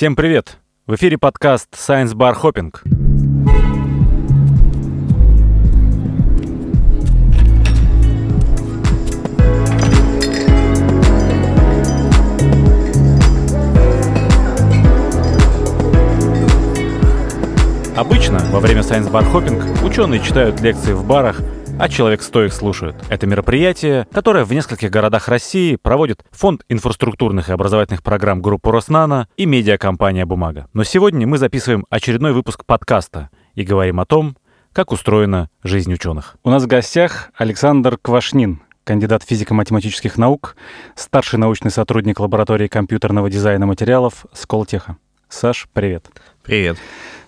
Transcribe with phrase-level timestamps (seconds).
[0.00, 0.56] Всем привет!
[0.86, 2.74] В эфире подкаст Science Bar Hopping.
[17.94, 21.42] Обычно во время Science Bar Hopping ученые читают лекции в барах,
[21.80, 22.94] а человек стоек слушают.
[23.08, 29.28] Это мероприятие, которое в нескольких городах России проводит Фонд инфраструктурных и образовательных программ группы Роснана
[29.38, 30.68] и медиакомпания «Бумага».
[30.74, 34.36] Но сегодня мы записываем очередной выпуск подкаста и говорим о том,
[34.74, 36.36] как устроена жизнь ученых.
[36.44, 40.56] У нас в гостях Александр Квашнин, кандидат физико-математических наук,
[40.96, 44.98] старший научный сотрудник лаборатории компьютерного дизайна материалов Сколтеха.
[45.30, 46.10] Саш, привет.
[46.42, 46.76] Привет.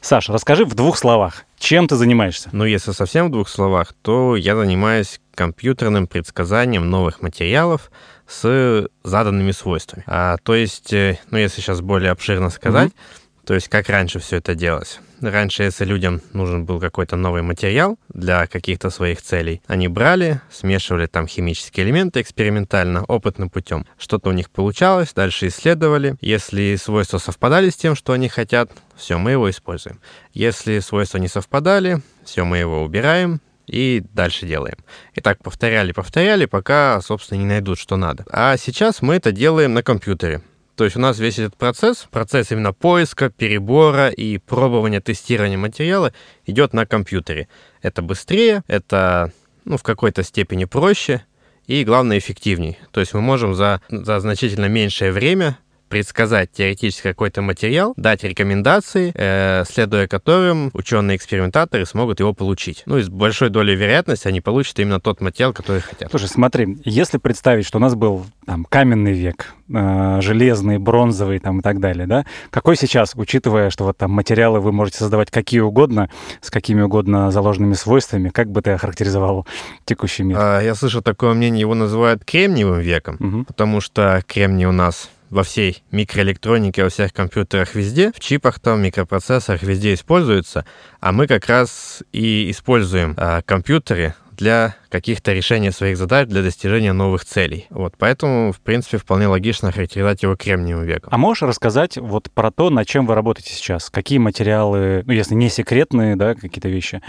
[0.02, 2.50] Саш, расскажи в двух словах, чем ты занимаешься?
[2.52, 7.92] Ну, если совсем в двух словах, то я занимаюсь компьютерным предсказанием новых материалов
[8.26, 10.02] с заданными свойствами.
[10.08, 13.46] А, то есть, э, ну, если сейчас более обширно сказать, mm-hmm.
[13.46, 14.98] то есть как раньше все это делалось.
[15.22, 21.06] Раньше, если людям нужен был какой-то новый материал для каких-то своих целей, они брали, смешивали
[21.06, 23.86] там химические элементы экспериментально, опытным путем.
[23.98, 26.16] Что-то у них получалось, дальше исследовали.
[26.20, 30.00] Если свойства совпадали с тем, что они хотят, все, мы его используем.
[30.32, 34.78] Если свойства не совпадали, все, мы его убираем, и дальше делаем.
[35.14, 38.24] И так повторяли, повторяли, пока, собственно, не найдут, что надо.
[38.30, 40.42] А сейчас мы это делаем на компьютере.
[40.82, 46.12] То есть у нас весь этот процесс, процесс именно поиска, перебора и пробования, тестирования материала
[46.44, 47.46] идет на компьютере.
[47.82, 49.30] Это быстрее, это
[49.64, 51.24] ну, в какой-то степени проще
[51.68, 52.78] и, главное, эффективней.
[52.90, 55.56] То есть мы можем за, за значительно меньшее время
[55.92, 62.82] предсказать теоретически какой-то материал, дать рекомендации, э, следуя которым ученые-экспериментаторы смогут его получить.
[62.86, 66.08] Ну и с большой долей вероятности они получат именно тот материал, который хотят.
[66.08, 71.60] Слушай, смотри, если представить, что у нас был там каменный век, э, железный, бронзовый там
[71.60, 75.60] и так далее, да, какой сейчас, учитывая, что вот там материалы вы можете создавать какие
[75.60, 76.08] угодно,
[76.40, 79.46] с какими угодно заложенными свойствами, как бы ты охарактеризовал
[79.84, 80.38] текущий мир?
[80.40, 83.44] А, я слышал такое мнение, его называют кремниевым веком, угу.
[83.44, 88.82] потому что кремний у нас во всей микроэлектронике, во всех компьютерах везде, в чипах там,
[88.82, 90.66] микропроцессорах везде используется,
[91.00, 96.92] а мы как раз и используем а, компьютеры для каких-то решений своих задач, для достижения
[96.92, 97.66] новых целей.
[97.70, 101.08] Вот, поэтому, в принципе, вполне логично характеризовать его кремниевым веком.
[101.10, 103.88] А можешь рассказать вот про то, над чем вы работаете сейчас?
[103.88, 107.00] Какие материалы, ну, если не секретные, да, какие-то вещи,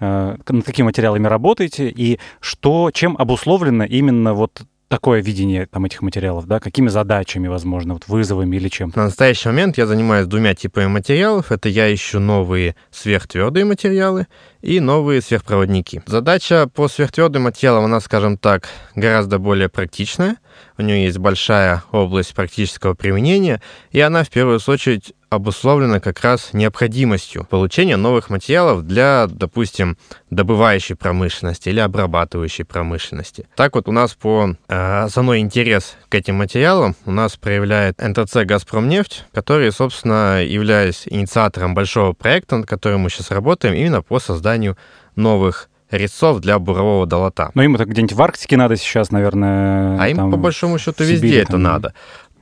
[0.00, 6.02] э, над какими материалами работаете и что, чем обусловлено именно вот такое видение там этих
[6.02, 6.58] материалов, да?
[6.58, 8.92] Какими задачами, возможно, вот вызовами или чем?
[8.96, 11.52] На настоящий момент я занимаюсь двумя типами материалов.
[11.52, 14.26] Это я ищу новые сверхтвердые материалы
[14.60, 16.02] и новые сверхпроводники.
[16.06, 20.36] Задача по сверхтвердым материалам, она, скажем так, гораздо более практичная.
[20.78, 23.60] У нее есть большая область практического применения,
[23.90, 29.96] и она в первую очередь обусловлено как раз необходимостью получения новых материалов для, допустим,
[30.28, 33.46] добывающей промышленности или обрабатывающей промышленности.
[33.54, 38.38] Так вот у нас по э, основной интерес к этим материалам у нас проявляет НТЦ
[38.44, 44.76] «Газпромнефть», который, собственно, являясь инициатором большого проекта, над которым мы сейчас работаем, именно по созданию
[45.14, 47.50] новых резцов для бурового долота.
[47.54, 50.00] Но им это где-нибудь в Арктике надо сейчас, наверное.
[50.00, 51.62] А им, по большому счету, везде Сибири, это там...
[51.62, 51.94] надо.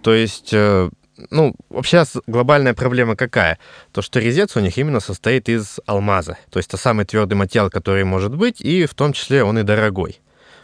[0.03, 0.89] То есть э,
[1.31, 3.59] ну, вообще глобальная проблема какая?
[3.93, 6.39] То, что резец у них именно состоит из алмаза.
[6.51, 9.63] То есть это самый твердый материал, который может быть, и в том числе он и
[9.63, 10.21] дорогой.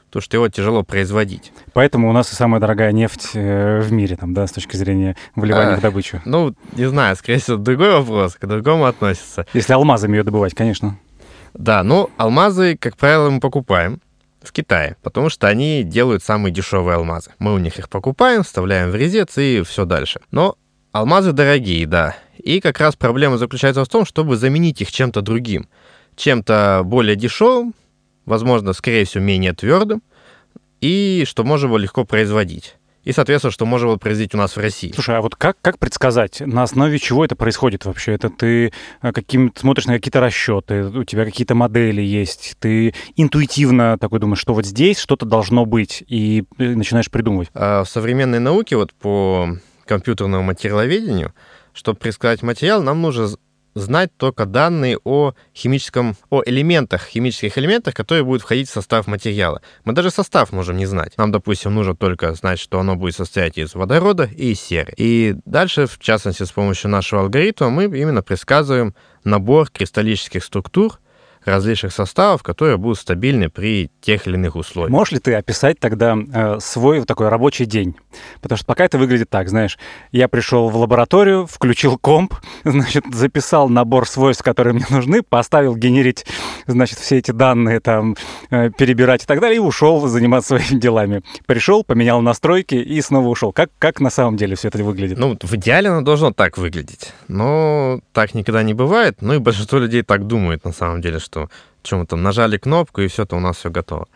[0.07, 1.53] Потому что его тяжело производить.
[1.73, 5.17] Поэтому у нас и самая дорогая нефть э, в мире, там, да, с точки зрения
[5.35, 6.23] вливания а, в добычу.
[6.25, 9.45] Ну, не знаю, скорее всего, другой вопрос, к другому относится.
[9.55, 10.97] Если алмазами ее добывать, конечно.
[11.55, 14.01] Да, но алмазы, как правило, мы покупаем
[14.43, 17.31] в Китае, потому что они делают самые дешевые алмазы.
[17.39, 20.21] Мы у них их покупаем, вставляем в резец и все дальше.
[20.31, 20.57] Но
[20.93, 22.17] алмазы дорогие, да.
[22.37, 25.69] И как раз проблема заключается в том, чтобы заменить их чем-то другим.
[26.17, 27.75] Чем-то более дешевым,
[28.27, 30.03] возможно, скорее всего, менее твердым,
[30.81, 34.61] и что можно было легко производить и, соответственно, что можно было производить у нас в
[34.61, 34.93] России.
[34.93, 38.13] Слушай, а вот как, как предсказать, на основе чего это происходит вообще?
[38.13, 38.73] Это ты
[39.03, 44.41] э, каким смотришь на какие-то расчеты, у тебя какие-то модели есть, ты интуитивно такой думаешь,
[44.41, 47.51] что вот здесь что-то должно быть, и начинаешь придумывать?
[47.55, 49.49] А в современной науке, вот по
[49.87, 51.35] компьютерному материаловедению,
[51.73, 53.29] чтобы предсказать материал, нам нужно
[53.75, 59.63] знать только данные о химическом, о элементах, химических элементах, которые будут входить в состав материала.
[59.85, 61.17] Мы даже состав можем не знать.
[61.17, 64.93] Нам, допустим, нужно только знать, что оно будет состоять из водорода и серы.
[64.97, 68.95] И дальше, в частности, с помощью нашего алгоритма, мы именно предсказываем
[69.25, 71.01] набор кристаллических структур,
[71.45, 74.91] различных составов, которые будут стабильны при тех или иных условиях.
[74.91, 77.97] Можешь ли ты описать тогда э, свой такой рабочий день?
[78.41, 79.79] Потому что пока это выглядит так, знаешь,
[80.13, 86.27] я пришел в лабораторию, включил комп, значит, записал набор свойств, которые мне нужны, поставил генерить,
[86.67, 88.17] значит, все эти данные там,
[88.51, 91.23] э, перебирать и так далее, и ушел заниматься своими делами.
[91.47, 93.53] Пришел, поменял настройки и снова ушел.
[93.53, 95.19] Как, как на самом деле все это выглядит?
[95.19, 97.13] Ну, в идеале оно должно так выглядеть.
[97.29, 99.19] Но так никогда не бывает.
[99.21, 101.34] Ну и большинство людей так думают на самом деле, что
[101.83, 104.09] чем там нажали кнопку, и все, то у нас все готово.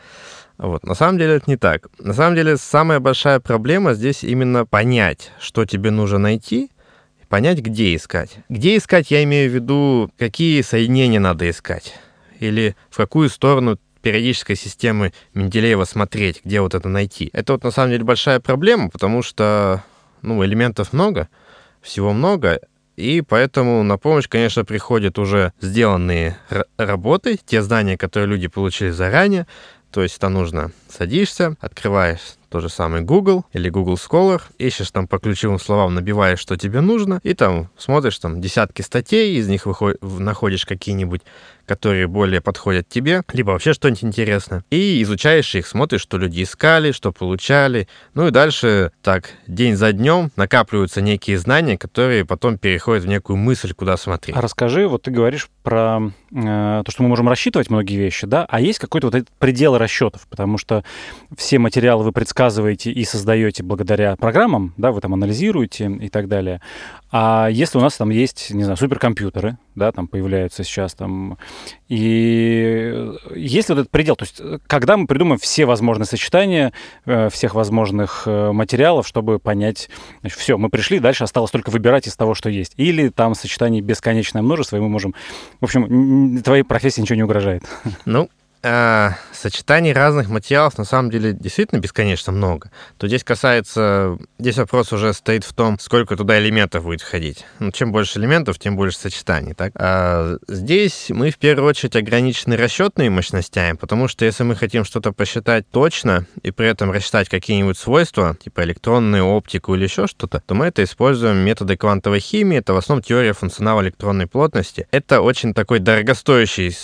[0.58, 0.84] Вот.
[0.84, 1.88] На самом деле это не так.
[1.98, 6.70] На самом деле самая большая проблема здесь именно понять, что тебе нужно найти,
[7.28, 8.38] понять, где искать.
[8.48, 11.94] Где искать, я имею в виду, какие соединения надо искать.
[12.40, 17.30] Или в какую сторону периодической системы Менделеева смотреть, где вот это найти.
[17.32, 19.84] Это вот на самом деле большая проблема, потому что
[20.22, 21.28] ну, элементов много,
[21.82, 22.60] всего много,
[22.98, 26.36] и поэтому на помощь, конечно, приходят уже сделанные
[26.76, 29.46] работы, те знания, которые люди получили заранее.
[29.92, 35.06] То есть это нужно садишься, открываешь то же самое Google или Google Scholar, ищешь там
[35.06, 39.66] по ключевым словам, набиваешь, что тебе нужно, и там смотришь там десятки статей, из них
[39.66, 41.22] выходишь, находишь какие-нибудь
[41.68, 44.64] которые более подходят тебе, либо вообще что-нибудь интересное.
[44.70, 47.86] И изучаешь их, смотришь, что люди искали, что получали.
[48.14, 53.36] Ну и дальше так день за днем накапливаются некие знания, которые потом переходят в некую
[53.36, 54.36] мысль, куда смотреть.
[54.36, 58.46] А расскажи, вот ты говоришь про э, то, что мы можем рассчитывать многие вещи, да,
[58.48, 60.82] а есть какой-то вот этот предел расчетов, потому что
[61.36, 66.62] все материалы вы предсказываете и создаете благодаря программам, да, вы там анализируете и так далее.
[67.10, 71.38] А если у нас там есть, не знаю, суперкомпьютеры, да, там появляются сейчас там.
[71.88, 76.72] И есть вот этот предел, то есть когда мы придумаем все возможные сочетания
[77.06, 79.88] э, всех возможных э, материалов, чтобы понять,
[80.20, 82.74] значит, все, мы пришли, дальше осталось только выбирать из того, что есть.
[82.76, 85.14] Или там сочетаний бесконечное множество, и мы можем...
[85.60, 87.62] В общем, твоей профессии ничего не угрожает.
[88.04, 88.28] Ну,
[88.62, 92.70] э, сочетаний разных материалов на самом деле действительно бесконечно много.
[92.96, 97.44] То здесь касается, здесь вопрос уже стоит в том, сколько туда элементов будет входить.
[97.58, 99.72] Ну, чем больше элементов, тем больше сочетаний, так?
[99.76, 105.12] А здесь мы в первую очередь ограничены расчетными мощностями, потому что если мы хотим что-то
[105.12, 110.54] посчитать точно и при этом рассчитать какие-нибудь свойства, типа электронную оптику или еще что-то, то
[110.54, 114.86] мы это используем методы квантовой химии, это в основном теория функционала электронной плотности.
[114.90, 116.76] Это очень такой дорогостоящий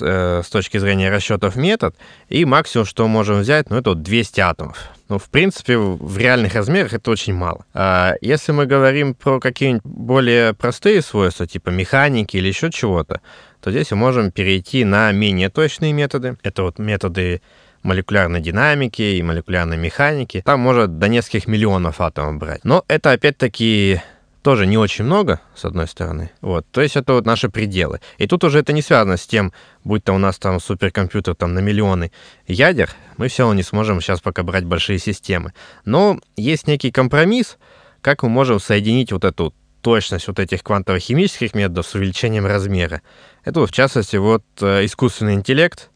[0.00, 1.94] с точки зрения расчетов метод,
[2.28, 4.78] и максимум, что мы можем взять, ну, это вот 200 атомов.
[5.08, 7.64] Ну, в принципе, в реальных размерах это очень мало.
[7.74, 13.20] А если мы говорим про какие-нибудь более простые свойства, типа механики или еще чего-то,
[13.60, 16.36] то здесь мы можем перейти на менее точные методы.
[16.42, 17.42] Это вот методы
[17.82, 20.42] молекулярной динамики и молекулярной механики.
[20.44, 22.64] Там может до нескольких миллионов атомов брать.
[22.64, 24.00] Но это опять-таки
[24.42, 26.30] тоже не очень много, с одной стороны.
[26.40, 28.00] Вот, то есть это вот наши пределы.
[28.18, 29.52] И тут уже это не связано с тем,
[29.84, 32.10] будь то у нас там суперкомпьютер там на миллионы
[32.46, 35.52] ядер, мы все равно не сможем сейчас пока брать большие системы.
[35.84, 37.58] Но есть некий компромисс,
[38.00, 43.02] как мы можем соединить вот эту точность вот этих квантово-химических методов с увеличением размера.
[43.44, 45.90] Это, в частности, вот э, искусственный интеллект,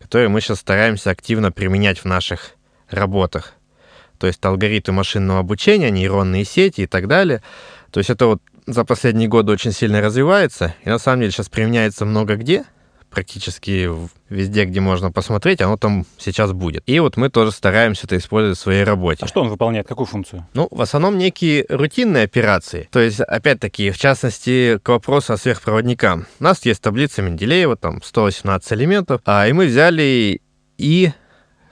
[0.00, 2.52] который мы сейчас стараемся активно применять в наших
[2.88, 3.54] работах.
[4.18, 7.42] То есть алгоритмы машинного обучения, нейронные сети и так далее—
[7.98, 11.48] то есть это вот за последние годы очень сильно развивается, и на самом деле сейчас
[11.48, 12.64] применяется много где,
[13.10, 13.90] практически
[14.28, 16.84] везде, где можно посмотреть, оно там сейчас будет.
[16.86, 19.24] И вот мы тоже стараемся это использовать в своей работе.
[19.24, 19.88] А что он выполняет?
[19.88, 20.46] Какую функцию?
[20.54, 22.88] Ну, в основном некие рутинные операции.
[22.92, 26.28] То есть, опять-таки, в частности, к вопросу о сверхпроводникам.
[26.38, 30.40] У нас есть таблица Менделеева, там 118 элементов, а, и мы взяли
[30.76, 31.10] и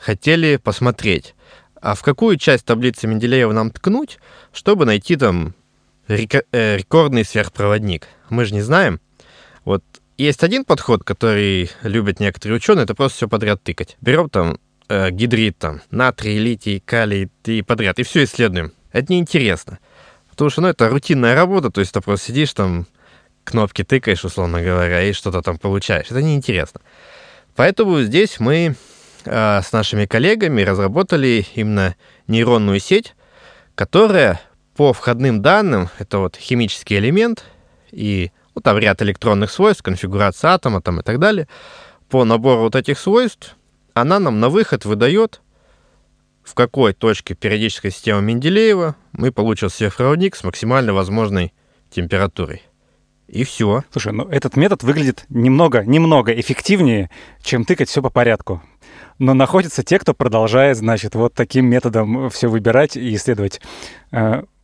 [0.00, 1.36] хотели посмотреть,
[1.80, 4.18] а в какую часть таблицы Менделеева нам ткнуть,
[4.52, 5.54] чтобы найти там
[6.08, 8.06] Э, рекордный сверхпроводник.
[8.30, 9.00] Мы же не знаем.
[9.64, 9.82] Вот
[10.16, 13.96] есть один подход, который любят некоторые ученые, это просто все подряд тыкать.
[14.00, 14.58] Берем там
[14.88, 18.72] э, гидрид, там, натрий, литий, калий и подряд, и все исследуем.
[18.92, 19.78] Это неинтересно.
[20.30, 22.86] Потому что, ну, это рутинная работа, то есть ты просто сидишь там,
[23.42, 26.06] кнопки тыкаешь, условно говоря, и что-то там получаешь.
[26.10, 26.80] Это неинтересно.
[27.56, 28.76] Поэтому здесь мы
[29.24, 31.96] э, с нашими коллегами разработали именно
[32.28, 33.14] нейронную сеть,
[33.74, 34.40] которая
[34.76, 37.44] по входным данным, это вот химический элемент
[37.90, 41.48] и ну, там ряд электронных свойств, конфигурация атома там и так далее,
[42.08, 43.56] по набору вот этих свойств
[43.94, 45.40] она нам на выход выдает,
[46.44, 51.52] в какой точке периодической системы Менделеева мы получим сверхпроводник с максимально возможной
[51.90, 52.62] температурой.
[53.26, 53.82] И все.
[53.90, 57.10] Слушай, ну этот метод выглядит немного, немного эффективнее,
[57.42, 58.62] чем тыкать все по порядку.
[59.18, 63.60] Но находятся те, кто продолжает, значит, вот таким методом все выбирать и исследовать.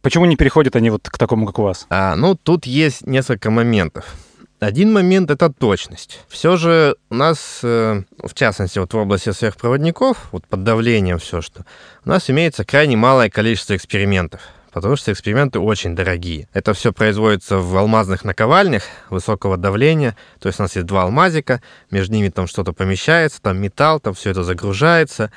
[0.03, 1.87] Почему не переходят они вот к такому, как у вас?
[1.89, 4.17] А, ну, тут есть несколько моментов.
[4.59, 6.21] один момент— это точность.
[6.29, 11.41] Все же у нас, э, в частности, вот в области сверхпроводников, вот под давлением все,
[11.41, 11.65] что
[12.05, 14.41] у нас имеется крайне малое количество экспериментов
[14.73, 16.49] потому что эксперименты очень дорогие.
[16.55, 21.61] Это все производится в алмазных наковальнях высокого давления, то есть у нас есть два алмазика,
[21.91, 25.31] между ними там что-то помещается, там металл, там все это загружается,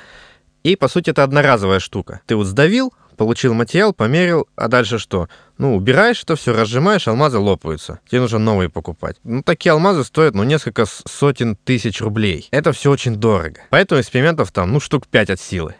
[0.62, 2.22] и, по сути, это одноразовая штука.
[2.26, 5.28] Ты вот сдавил, получил материал, померил, а дальше что?
[5.58, 8.00] Ну, убираешь это все, разжимаешь, алмазы лопаются.
[8.08, 9.16] Тебе нужно новые покупать.
[9.24, 12.48] Ну, такие алмазы стоят, ну, несколько сотен тысяч рублей.
[12.50, 13.60] Это все очень дорого.
[13.70, 15.74] Поэтому экспериментов там, ну, штук 5 от силы.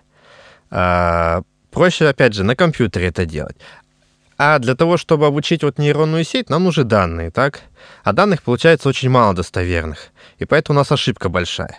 [0.70, 3.56] А, проще, опять же, на компьютере это делать.
[4.38, 7.60] А для того, чтобы обучить вот нейронную сеть, нам нужны данные, так?
[8.04, 10.08] А данных получается очень мало достоверных.
[10.38, 11.78] И поэтому у нас ошибка большая.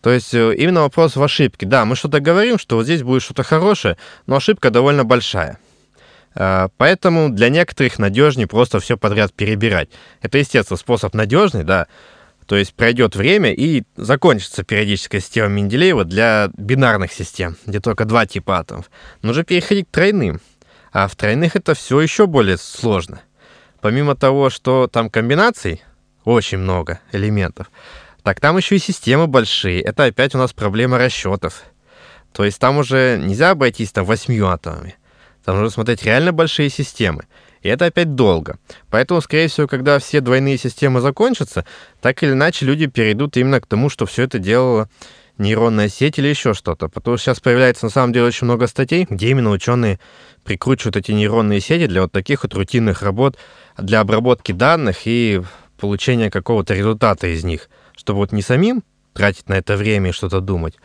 [0.00, 1.66] То есть э, именно вопрос в ошибке.
[1.66, 5.58] Да, мы что-то говорим, что вот здесь будет что-то хорошее, но ошибка довольно большая.
[6.34, 9.88] А, поэтому для некоторых надежнее просто все подряд перебирать.
[10.22, 11.88] Это, естественно, способ надежный, да.
[12.46, 18.24] То есть пройдет время и закончится периодическая система Менделеева для бинарных систем, где только два
[18.24, 18.90] типа атомов.
[19.20, 20.40] Нужно переходить к тройным.
[20.92, 23.20] А в тройных это все еще более сложно.
[23.80, 25.82] Помимо того, что там комбинаций
[26.24, 27.70] очень много элементов,
[28.28, 29.80] так там еще и системы большие.
[29.80, 31.62] Это опять у нас проблема расчетов.
[32.34, 34.96] То есть там уже нельзя обойтись там восьмью атомами.
[35.46, 37.24] Там нужно смотреть реально большие системы.
[37.62, 38.58] И это опять долго.
[38.90, 41.64] Поэтому, скорее всего, когда все двойные системы закончатся,
[42.02, 44.90] так или иначе люди перейдут именно к тому, что все это делало
[45.38, 46.88] нейронная сеть или еще что-то.
[46.88, 50.00] Потому что сейчас появляется на самом деле очень много статей, где именно ученые
[50.44, 53.38] прикручивают эти нейронные сети для вот таких вот рутинных работ,
[53.78, 55.40] для обработки данных и
[55.80, 60.40] получения какого-то результата из них чтобы вот не самим тратить на это время и что-то
[60.40, 60.76] думать,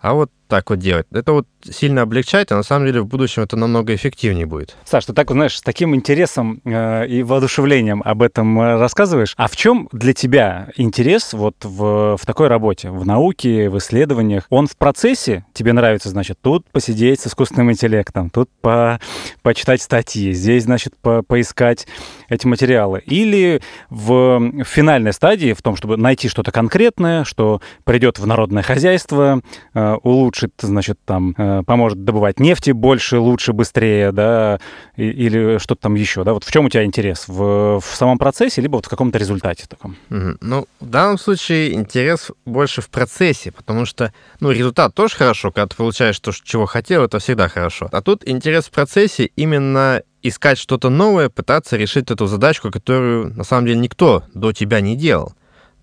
[0.00, 1.06] а вот так вот делать.
[1.10, 4.76] Это вот сильно облегчает, а на самом деле в будущем это намного эффективнее будет.
[4.84, 9.34] Саш, ты так, знаешь, с таким интересом э, и воодушевлением об этом э, рассказываешь.
[9.36, 14.46] А в чем для тебя интерес вот в, в такой работе, в науке, в исследованиях?
[14.50, 15.44] Он в процессе?
[15.52, 19.00] Тебе нравится, значит, тут посидеть с искусственным интеллектом, тут по,
[19.42, 21.86] почитать статьи, здесь, значит, по, поискать
[22.28, 23.02] эти материалы?
[23.06, 23.60] Или
[23.90, 29.40] в, в финальной стадии, в том, чтобы найти что-то конкретное, что придет в народное хозяйство,
[29.74, 29.96] э,
[30.36, 34.58] улучшит, значит, там, э, поможет добывать нефти больше, лучше, быстрее, да,
[34.96, 36.32] или что-то там еще, да?
[36.32, 37.24] Вот в чем у тебя интерес?
[37.28, 39.96] В, в самом процессе, либо вот в каком-то результате таком?
[40.08, 45.66] Ну, в данном случае интерес больше в процессе, потому что, ну, результат тоже хорошо, когда
[45.66, 47.88] ты получаешь то, чего хотел, это всегда хорошо.
[47.92, 53.44] А тут интерес в процессе именно искать что-то новое, пытаться решить эту задачку, которую на
[53.44, 55.34] самом деле никто до тебя не делал.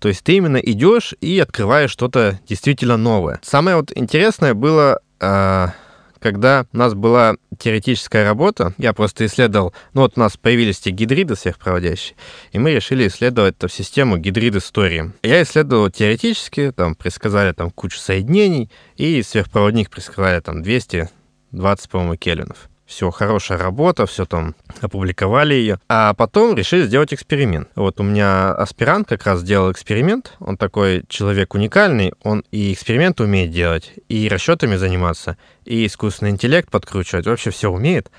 [0.04, 3.40] То есть ты именно идешь и открываешь что-то действительно новое.
[3.42, 5.72] Самое вот интересное было а,
[6.20, 10.90] когда у нас была теоретическая работа, я просто исследовал, ну вот у нас появились те
[10.90, 12.18] гидриды сверхпроводящие,
[12.52, 15.14] и мы решили исследовать эту систему гидриды с торием.
[15.22, 22.68] Я исследовал теоретически, там предсказали там кучу соединений, и сверхпроводник предсказали там 220, по-моему, кельвинов
[22.86, 25.78] все, хорошая работа, все там опубликовали ее.
[25.88, 27.68] А потом решили сделать эксперимент.
[27.76, 30.34] Вот у меня аспирант как раз сделал эксперимент.
[30.38, 36.70] Он такой человек уникальный, он и эксперимент умеет делать, и расчетами заниматься, и искусственный интеллект
[36.70, 38.10] подкручивать, вообще все умеет.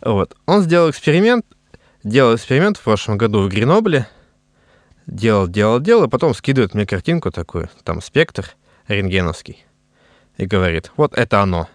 [0.00, 0.36] Вот.
[0.46, 1.46] Он сделал эксперимент,
[2.02, 4.08] делал эксперимент в прошлом году в Гренобле,
[5.06, 8.50] делал, делал, делал, и потом скидывает мне картинку такую, там спектр
[8.88, 9.64] рентгеновский,
[10.36, 11.68] и говорит, вот это оно.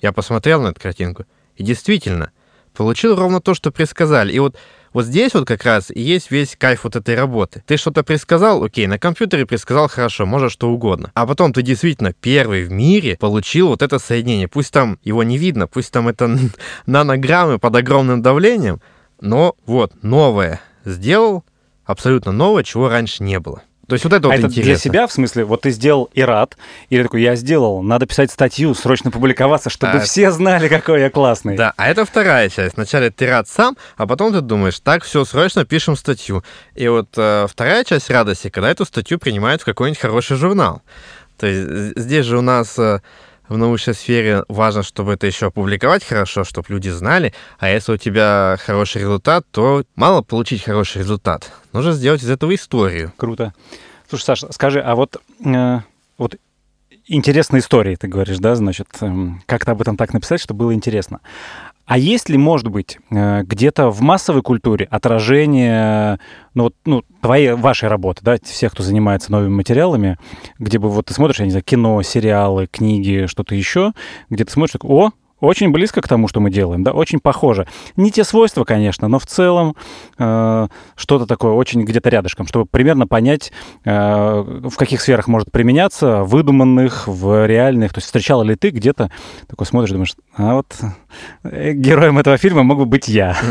[0.00, 1.26] Я посмотрел на эту картинку,
[1.60, 2.32] и действительно,
[2.74, 4.32] получил ровно то, что предсказали.
[4.32, 4.56] И вот,
[4.94, 7.62] вот здесь вот как раз и есть весь кайф вот этой работы.
[7.66, 11.12] Ты что-то предсказал, окей, на компьютере предсказал хорошо, может что угодно.
[11.14, 14.48] А потом ты действительно первый в мире получил вот это соединение.
[14.48, 16.34] Пусть там его не видно, пусть там это
[16.86, 18.80] нанограммы под огромным давлением,
[19.20, 21.44] но вот новое сделал,
[21.84, 23.62] абсолютно новое, чего раньше не было.
[23.90, 24.72] То есть вот это а вот это интересно.
[24.72, 26.56] для себя, в смысле, вот ты сделал и рад,
[26.90, 31.10] или такой, я сделал, надо писать статью, срочно публиковаться, чтобы а, все знали, какой я
[31.10, 31.56] классный.
[31.56, 32.76] Да, а это вторая часть.
[32.76, 36.44] Вначале ты рад сам, а потом ты думаешь, так, все, срочно пишем статью.
[36.76, 40.82] И вот э, вторая часть радости, когда эту статью принимают в какой-нибудь хороший журнал.
[41.36, 42.78] То есть здесь же у нас...
[42.78, 43.00] Э,
[43.50, 47.34] в научной сфере важно, чтобы это еще опубликовать хорошо, чтобы люди знали.
[47.58, 51.52] А если у тебя хороший результат, то мало получить хороший результат.
[51.72, 53.12] Нужно сделать из этого историю.
[53.16, 53.52] Круто.
[54.08, 55.80] Слушай, Саша, скажи, а вот, э,
[56.16, 56.36] вот
[57.08, 59.10] интересные истории, ты говоришь, да, значит, э,
[59.46, 61.20] как-то об этом так написать, чтобы было интересно.
[61.90, 66.20] А есть ли, может быть, э, где-то в массовой культуре отражение,
[66.54, 70.16] ну, вот, ну, твоей, вашей работы, да, всех, кто занимается новыми материалами,
[70.60, 73.92] где бы вот ты смотришь, я не знаю, кино, сериалы, книги, что-то еще,
[74.28, 77.66] где ты смотришь, так, о, очень близко к тому, что мы делаем, да, очень похоже.
[77.96, 79.76] Не те свойства, конечно, но в целом
[80.18, 83.52] э, что-то такое очень где-то рядышком, чтобы примерно понять,
[83.84, 87.92] э, в каких сферах может применяться, выдуманных, в реальных.
[87.92, 89.10] То есть встречала ли ты где-то,
[89.48, 90.76] такой смотришь, думаешь, а вот
[91.44, 93.36] э, героем этого фильма мог бы быть я.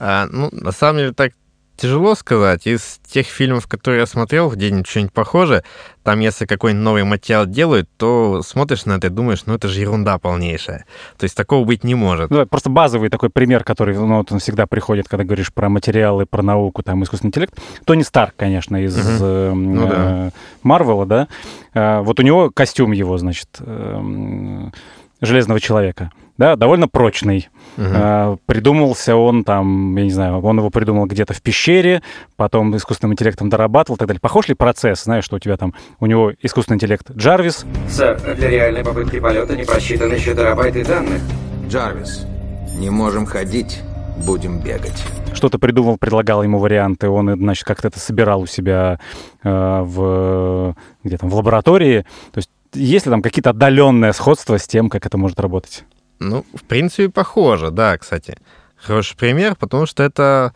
[0.00, 1.32] А, ну, на самом деле, так
[1.78, 2.66] тяжело сказать.
[2.66, 5.62] Из тех фильмов, которые я смотрел, где-нибудь что-нибудь похоже,
[6.02, 9.80] там, если какой-нибудь новый материал делают, то смотришь на это и думаешь, ну, это же
[9.80, 10.84] ерунда полнейшая.
[11.16, 12.30] То есть такого быть не может.
[12.30, 16.26] Ну, просто базовый такой пример, который ну, вот он всегда приходит, когда говоришь про материалы,
[16.26, 17.54] про науку, там, искусственный интеллект.
[17.84, 19.24] Тони Старк, конечно, из угу.
[19.24, 20.30] э, ну, да.
[20.62, 21.28] Марвела, да.
[21.74, 24.70] Э, вот у него костюм его, значит, э,
[25.20, 27.48] Железного человека да, довольно прочный.
[27.76, 28.40] Угу.
[28.46, 32.02] Придумался он там, я не знаю, он его придумал где-то в пещере,
[32.36, 34.20] потом искусственным интеллектом дорабатывал и так далее.
[34.20, 37.66] Похож ли процесс, знаешь, что у тебя там, у него искусственный интеллект Джарвис?
[37.88, 41.20] Сэр, для реальной попытки полета не просчитаны еще терабайты данных.
[41.68, 42.26] Джарвис,
[42.76, 43.82] не можем ходить,
[44.24, 45.04] будем бегать.
[45.34, 48.98] Что-то придумал, предлагал ему варианты, он, значит, как-то это собирал у себя
[49.42, 49.48] э,
[49.82, 52.06] в, где там, в лаборатории.
[52.32, 55.84] То есть есть ли там какие-то отдаленные сходства с тем, как это может работать?
[56.18, 58.38] Ну, в принципе, похоже, да, кстати.
[58.76, 60.54] Хороший пример, потому что это,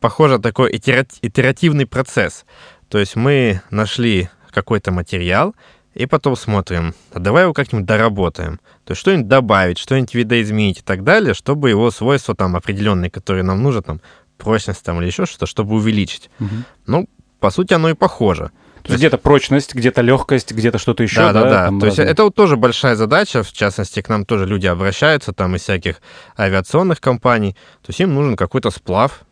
[0.00, 2.44] похоже, такой итеративный процесс.
[2.88, 5.54] То есть мы нашли какой-то материал,
[5.94, 8.60] и потом смотрим, а давай его как-нибудь доработаем.
[8.84, 13.44] То есть что-нибудь добавить, что-нибудь видоизменить и так далее, чтобы его свойства там определенные, которые
[13.44, 14.00] нам нужны, там,
[14.36, 16.30] прочность там или еще что-то, чтобы увеличить.
[16.38, 16.54] Угу.
[16.86, 17.08] Ну,
[17.40, 18.50] по сути, оно и похоже.
[18.86, 21.16] То есть где-то прочность, где-то легкость, где-то что-то еще.
[21.16, 21.70] Да, да, да.
[21.70, 21.80] да.
[21.80, 25.56] То есть это вот тоже большая задача, в частности, к нам тоже люди обращаются там
[25.56, 26.00] из всяких
[26.38, 27.56] авиационных компаний.
[27.82, 29.22] То есть им нужен какой-то сплав,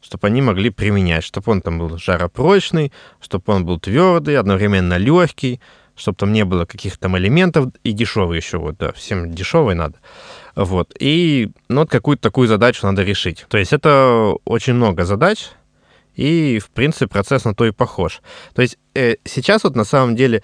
[0.00, 5.60] чтобы они могли применять, чтобы он там был жаропрочный, чтобы он был твердый, одновременно легкий,
[5.96, 9.96] чтобы там не было каких-то там элементов и дешевый еще, вот, да, всем дешевый надо.
[10.54, 13.46] Вот, и, ну, вот какую-то такую задачу надо решить.
[13.48, 15.50] То есть это очень много задач,
[16.18, 18.20] и, в принципе, процесс на то и похож.
[18.52, 20.42] То есть э, сейчас вот на самом деле,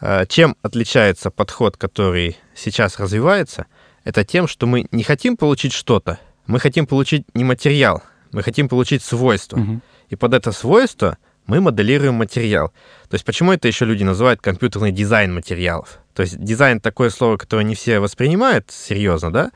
[0.00, 3.66] э, чем отличается подход, который сейчас развивается,
[4.04, 8.68] это тем, что мы не хотим получить что-то, мы хотим получить не материал, мы хотим
[8.68, 9.58] получить свойство.
[9.58, 9.80] Угу.
[10.08, 12.72] И под это свойство мы моделируем материал.
[13.10, 15.98] То есть почему это еще люди называют компьютерный дизайн материалов?
[16.14, 19.50] То есть дизайн такое слово, которое не все воспринимают серьезно, да?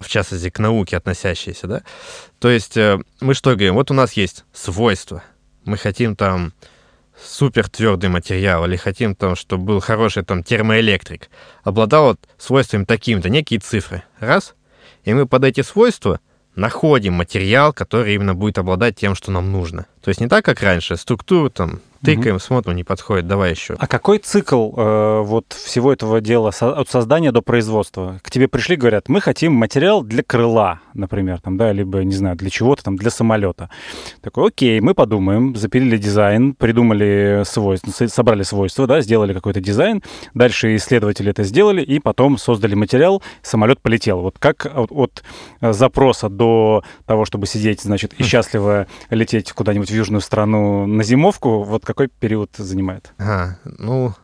[0.00, 1.82] В частности, к науке относящиеся, да.
[2.38, 3.74] То есть э, мы что говорим?
[3.74, 5.22] Вот у нас есть свойства.
[5.64, 6.52] Мы хотим там
[7.22, 11.30] супер твердый материал, или хотим там, чтобы был хороший там термоэлектрик,
[11.62, 14.02] обладал вот свойствами такими-то, некие цифры.
[14.18, 14.54] Раз.
[15.04, 16.20] И мы под эти свойства
[16.54, 19.86] находим материал, который именно будет обладать тем, что нам нужно.
[20.04, 22.42] То есть не так, как раньше, структуру там тыкаем, угу.
[22.42, 23.74] смотрим, не подходит, давай еще.
[23.78, 28.20] А какой цикл э, вот всего этого дела со, от создания до производства?
[28.22, 32.36] К тебе пришли, говорят, мы хотим материал для крыла, например, там, да, либо, не знаю,
[32.36, 33.70] для чего-то там, для самолета.
[34.20, 40.02] Такой, окей, мы подумаем, запилили дизайн, придумали свойства, собрали свойства, да, сделали какой-то дизайн,
[40.34, 44.20] дальше исследователи это сделали, и потом создали материал, самолет полетел.
[44.20, 45.22] Вот как от, от
[45.60, 48.26] запроса до того, чтобы сидеть, значит, и хм.
[48.26, 53.12] счастливо лететь куда-нибудь южную страну на зимовку, вот какой период занимает?
[53.18, 54.14] А, ну,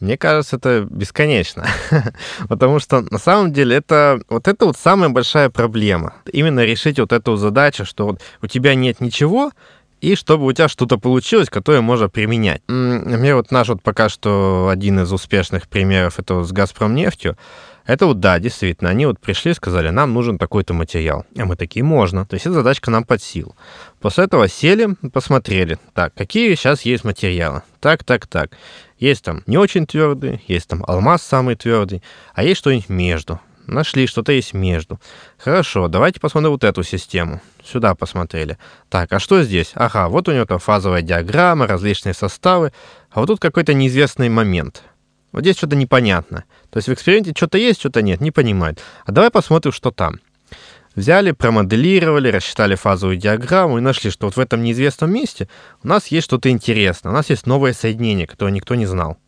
[0.00, 1.66] мне кажется, это бесконечно.
[2.48, 6.14] Потому что на самом деле это вот это вот самая большая проблема.
[6.30, 9.52] Именно решить вот эту задачу, что вот у тебя нет ничего,
[10.02, 12.60] и чтобы у тебя что-то получилось, которое можно применять.
[12.68, 17.36] Например, вот наш вот пока что один из успешных примеров это вот с Газпром нефтью.
[17.86, 21.24] Это вот да, действительно, они вот пришли и сказали, нам нужен такой-то материал.
[21.38, 22.26] А мы такие, можно.
[22.26, 23.54] То есть эта задачка нам под силу.
[24.00, 27.62] После этого сели, посмотрели, так, какие сейчас есть материалы.
[27.80, 28.50] Так, так, так.
[28.98, 32.02] Есть там не очень твердый, есть там алмаз самый твердый,
[32.34, 33.40] а есть что-нибудь между.
[33.66, 35.00] Нашли, что-то есть между.
[35.38, 37.40] Хорошо, давайте посмотрим вот эту систему.
[37.64, 38.58] Сюда посмотрели.
[38.88, 39.72] Так, а что здесь?
[39.74, 42.72] Ага, вот у него там фазовая диаграмма, различные составы.
[43.10, 44.84] А вот тут какой-то неизвестный момент.
[45.36, 46.44] Вот здесь что-то непонятно.
[46.70, 48.80] То есть в эксперименте что-то есть, что-то нет, не понимают.
[49.04, 50.18] А давай посмотрим, что там.
[50.94, 55.46] Взяли, промоделировали, рассчитали фазовую диаграмму и нашли, что вот в этом неизвестном месте
[55.84, 57.10] у нас есть что-то интересное.
[57.10, 59.18] У нас есть новое соединение, которое никто не знал.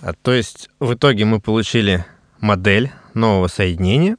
[0.00, 2.06] А, то есть в итоге мы получили
[2.40, 4.16] модель нового соединения,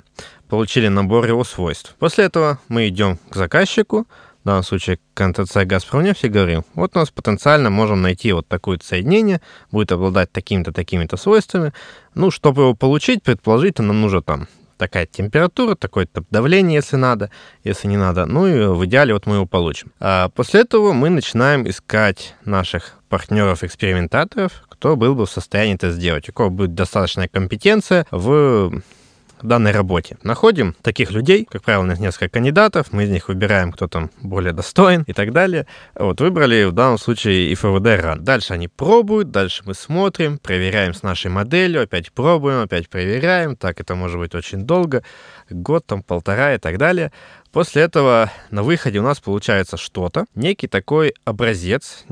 [0.50, 1.96] получили набор его свойств.
[1.98, 4.08] После этого мы идем к заказчику,
[4.43, 8.47] в данном случае к НТЦ «Газпромнефть» и говорим, вот у нас потенциально можем найти вот
[8.47, 11.73] такое соединение, будет обладать такими-то, такими-то свойствами.
[12.15, 14.47] Ну, чтобы его получить, предположительно, нам нужно там
[14.78, 17.30] такая температура, такое-то давление, если надо,
[17.63, 18.25] если не надо.
[18.25, 19.91] Ну и в идеале вот мы его получим.
[19.99, 26.30] А после этого мы начинаем искать наших партнеров-экспериментаторов, кто был бы в состоянии это сделать,
[26.30, 28.82] у кого будет достаточная компетенция в
[29.41, 30.17] данной работе.
[30.23, 34.12] Находим таких людей, как правило, у нас несколько кандидатов, мы из них выбираем, кто там
[34.21, 35.67] более достоин и так далее.
[35.95, 38.23] Вот, выбрали в данном случае ИФВД РАН.
[38.23, 43.56] Дальше они пробуют, дальше мы смотрим, проверяем с нашей моделью, опять пробуем, опять проверяем.
[43.56, 45.04] Так это может быть очень долго,
[45.49, 47.12] год, там, полтора и так далее.
[47.52, 52.06] После этого на выходе у нас получается что-то, некий такой образец,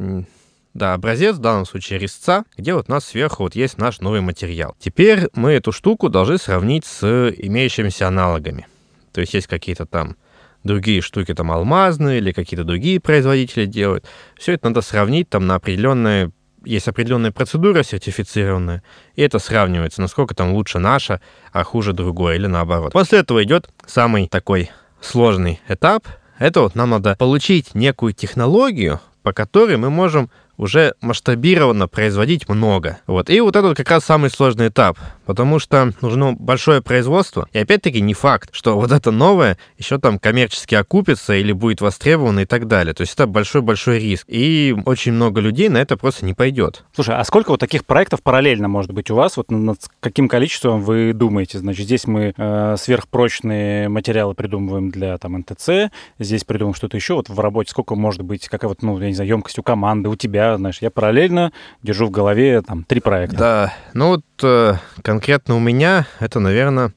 [0.78, 4.22] да, образец, в данном случае резца, где вот у нас сверху вот есть наш новый
[4.22, 4.76] материал.
[4.80, 8.68] Теперь мы эту штуку должны сравнить с имеющимися аналогами.
[9.12, 10.16] То есть есть какие-то там
[10.64, 14.06] другие штуки, там алмазные или какие-то другие производители делают.
[14.38, 16.32] Все это надо сравнить там на определенные
[16.64, 18.84] есть определенная процедура сертифицированная,
[19.16, 21.22] и это сравнивается, насколько там лучше наша,
[21.54, 22.92] а хуже другое, или наоборот.
[22.92, 26.08] После этого идет самый такой сложный этап.
[26.40, 33.00] Это вот нам надо получить некую технологию, по которой мы можем уже масштабированно производить много.
[33.08, 33.30] Вот.
[33.30, 37.48] И вот это как раз самый сложный этап, потому что нужно большое производство.
[37.54, 42.42] И опять-таки не факт, что вот это новое еще там коммерчески окупится или будет востребовано
[42.42, 42.94] и так далее.
[42.94, 44.26] То есть это большой-большой риск.
[44.28, 46.84] И очень много людей на это просто не пойдет.
[46.94, 49.38] Слушай, а сколько вот таких проектов параллельно может быть у вас?
[49.38, 51.60] Вот над каким количеством вы думаете?
[51.60, 57.16] Значит, здесь мы э, сверхпрочные материалы придумываем для там НТЦ, здесь придумываем что-то еще.
[57.16, 60.10] Вот в работе сколько может быть, какая вот, ну, я не знаю, емкость у команды,
[60.10, 61.52] у тебя, знаешь, я параллельно
[61.84, 63.38] держу в голове там три проекта.
[63.38, 66.94] Да, ну вот э, конкретно у меня это, наверное,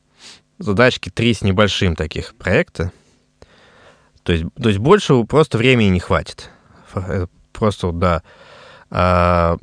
[0.58, 2.92] задачки три с небольшим таких проекта.
[4.22, 6.50] То есть, то есть больше просто времени не хватит.
[6.94, 8.22] Э, просто, да.
[8.90, 9.56] А,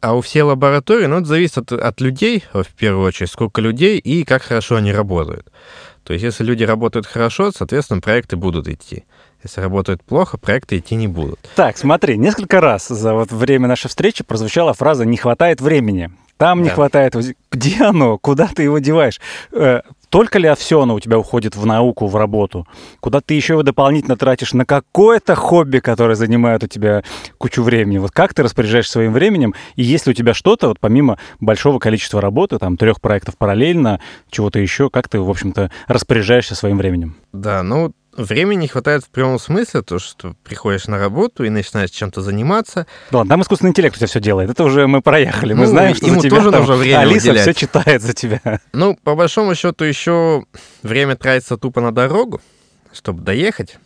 [0.00, 3.98] а у всей лаборатории, ну, это зависит от, от людей, в первую очередь, сколько людей
[3.98, 5.50] и как хорошо они работают.
[6.04, 9.04] То есть, если люди работают хорошо, соответственно, проекты будут идти.
[9.48, 11.40] Если работают плохо, проекты идти не будут.
[11.56, 16.10] Так, смотри, несколько раз за вот время нашей встречи прозвучала фраза «не хватает времени».
[16.36, 16.74] Там не да.
[16.74, 17.14] хватает.
[17.50, 18.18] Где оно?
[18.18, 19.20] Куда ты его деваешь?
[19.50, 19.80] Э,
[20.10, 22.68] только ли все оно у тебя уходит в науку, в работу?
[23.00, 27.02] Куда ты еще его дополнительно тратишь на какое-то хобби, которое занимает у тебя
[27.38, 27.96] кучу времени?
[27.96, 29.54] Вот как ты распоряжаешься своим временем?
[29.76, 33.98] И есть ли у тебя что-то, вот помимо большого количества работы, там, трех проектов параллельно,
[34.30, 37.16] чего-то еще, как ты, в общем-то, распоряжаешься своим временем?
[37.32, 41.90] Да, ну, Времени не хватает в прямом смысле, то, что приходишь на работу и начинаешь
[41.90, 42.88] чем-то заниматься.
[43.12, 44.50] Да ладно, там искусственный интеллект у тебя все делает.
[44.50, 45.52] Это уже мы проехали.
[45.52, 47.42] Мы ну, знаем, что ему за тебя тоже нужно время Алиса выделять.
[47.42, 48.60] все читает за тебя.
[48.72, 50.44] Ну, по большому счету, еще
[50.82, 52.40] время тратится тупо на дорогу,
[52.92, 53.78] чтобы доехать.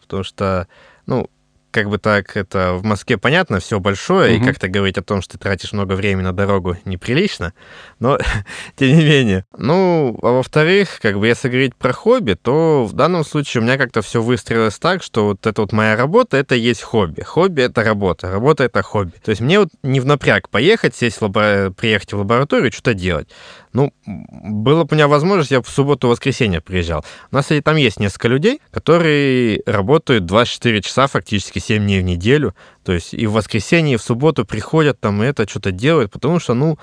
[0.00, 0.66] Потому что,
[1.04, 1.28] ну,
[1.74, 4.42] как бы так, это в Москве понятно, все большое, угу.
[4.42, 7.52] и как-то говорить о том, что ты тратишь много времени на дорогу, неприлично,
[7.98, 8.16] но
[8.76, 9.44] тем не менее.
[9.58, 13.76] Ну, а во-вторых, как бы если говорить про хобби, то в данном случае у меня
[13.76, 17.22] как-то все выстроилось так, что вот эта вот моя работа, это есть хобби.
[17.22, 19.14] Хобби— это работа, работа— это хобби.
[19.24, 21.70] То есть мне вот не в напряг поехать, сесть в лабора...
[21.70, 23.28] приехать в лабораторию, что-то делать.
[23.74, 27.04] Ну, было бы у меня возможность, я в субботу-воскресенье приезжал.
[27.32, 32.54] У нас там есть несколько людей, которые работают 24 часа, фактически 7 дней в неделю.
[32.84, 36.38] То есть и в воскресенье, и в субботу приходят там и это что-то делают, потому
[36.38, 36.78] что, ну,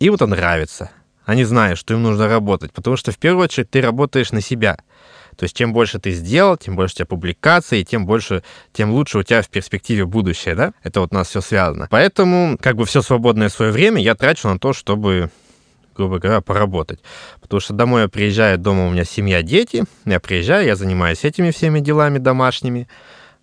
[0.00, 0.90] им это нравится.
[1.26, 4.78] Они знают, что им нужно работать, потому что в первую очередь ты работаешь на себя.
[5.36, 8.42] То есть чем больше ты сделал, тем больше у тебя публикаций, тем больше,
[8.72, 10.72] тем лучше у тебя в перспективе будущее, да?
[10.82, 11.88] Это вот у нас все связано.
[11.90, 15.30] Поэтому как бы все свободное свое время я трачу на то, чтобы
[15.96, 17.00] грубо говоря, поработать.
[17.40, 21.50] Потому что домой я приезжаю, дома у меня семья, дети, я приезжаю, я занимаюсь этими
[21.50, 22.88] всеми делами домашними,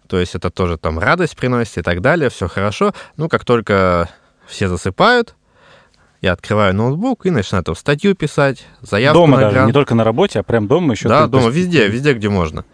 [0.08, 2.94] то есть это тоже там радость приносит и так далее, все хорошо.
[3.16, 4.10] Ну, как только
[4.48, 5.36] все засыпают,
[6.22, 10.04] я открываю ноутбук и начинаю там статью писать, заявку Дома на даже, не только на
[10.04, 11.08] работе, а прям дома еще.
[11.08, 12.66] Да, дома, везде, везде, где можно.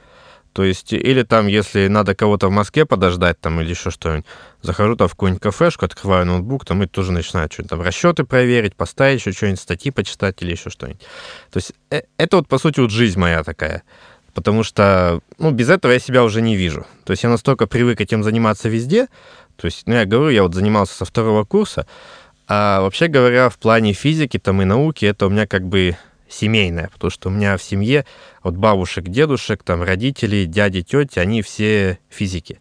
[0.56, 4.26] То есть, или там, если надо кого-то в Москве подождать, там, или еще что-нибудь,
[4.62, 8.74] захожу там в какую-нибудь кафешку, открываю ноутбук, там, и тоже начинаю что-нибудь там расчеты проверить,
[8.74, 11.02] поставить еще что-нибудь, статьи почитать или еще что-нибудь.
[11.52, 13.84] То есть, э, это вот, по сути, вот жизнь моя такая.
[14.34, 16.86] Потому что, ну, без этого я себя уже не вижу.
[17.04, 19.08] То есть, я настолько привык этим заниматься везде,
[19.58, 21.86] то есть, ну, я говорю, я вот занимался со второго курса,
[22.48, 25.98] а вообще говоря, в плане физики там и науки, это у меня как бы
[26.30, 28.06] семейная, потому что у меня в семье
[28.42, 32.60] от бабушек, дедушек, там родителей, дяди, тети, они все физики.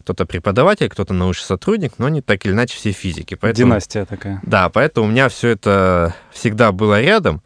[0.00, 3.34] Кто-то преподаватель, кто-то научный сотрудник, но они так или иначе все физики.
[3.34, 4.40] Поэтому, Династия такая.
[4.42, 7.42] Да, поэтому у меня все это всегда было рядом.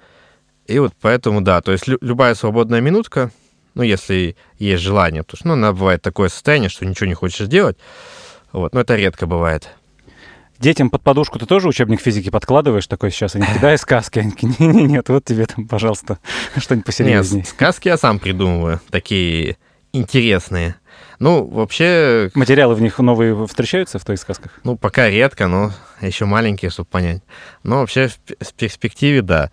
[0.66, 3.31] И вот поэтому, да, то есть лю- любая свободная минутка,
[3.75, 7.79] ну, если есть желание, то ну, она бывает такое состояние, что ничего не хочешь делать.
[8.53, 9.68] Вот, но это редко бывает.
[10.59, 13.37] Детям под подушку ты тоже учебник физики подкладываешь такой сейчас?
[13.37, 14.18] Они кидай сказки.
[14.18, 16.18] Они такие, не, не, нет, вот тебе там, пожалуйста,
[16.57, 17.42] что-нибудь посерьезнее.
[17.42, 19.57] Нет, сказки я сам придумываю, такие
[19.92, 20.77] интересные.
[21.21, 22.31] Ну, вообще...
[22.35, 24.59] Материалы в них новые встречаются в твоих сказках?
[24.64, 27.23] Ну, пока редко, но еще маленькие, чтобы понять.
[27.62, 29.51] Но вообще в перспективе, да.